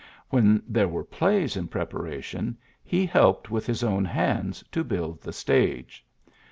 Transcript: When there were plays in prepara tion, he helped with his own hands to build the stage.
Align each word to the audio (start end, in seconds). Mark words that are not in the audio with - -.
When 0.31 0.63
there 0.67 0.87
were 0.87 1.03
plays 1.03 1.55
in 1.55 1.67
prepara 1.67 2.23
tion, 2.23 2.57
he 2.83 3.05
helped 3.05 3.51
with 3.51 3.67
his 3.67 3.83
own 3.83 4.03
hands 4.03 4.63
to 4.71 4.83
build 4.83 5.21
the 5.21 5.31
stage. 5.31 6.03